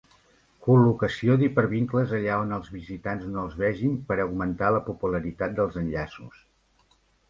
Col·locació 0.67 1.35
d'hipervincles 1.41 2.15
allà 2.21 2.39
on 2.45 2.57
els 2.59 2.73
visitants 2.79 3.29
no 3.37 3.45
els 3.45 3.61
vegin 3.63 3.97
per 4.11 4.21
augmentar 4.27 4.75
la 4.81 4.85
popularitat 4.93 5.59
dels 5.63 5.83
enllaços. 5.87 6.47